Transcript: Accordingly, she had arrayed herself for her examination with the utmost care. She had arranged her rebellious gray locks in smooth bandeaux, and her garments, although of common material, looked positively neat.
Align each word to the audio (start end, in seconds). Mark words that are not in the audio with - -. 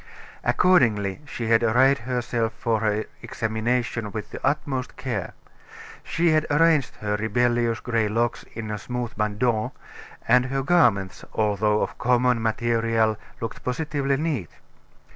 Accordingly, 0.43 1.21
she 1.27 1.45
had 1.49 1.61
arrayed 1.61 1.99
herself 2.09 2.53
for 2.53 2.79
her 2.79 3.05
examination 3.21 4.11
with 4.11 4.31
the 4.31 4.43
utmost 4.43 4.97
care. 4.97 5.33
She 6.03 6.31
had 6.31 6.47
arranged 6.49 6.95
her 7.01 7.15
rebellious 7.17 7.79
gray 7.81 8.07
locks 8.09 8.43
in 8.55 8.75
smooth 8.79 9.15
bandeaux, 9.15 9.73
and 10.27 10.45
her 10.47 10.63
garments, 10.63 11.23
although 11.33 11.83
of 11.83 11.99
common 11.99 12.41
material, 12.41 13.15
looked 13.39 13.63
positively 13.63 14.17
neat. 14.17 14.49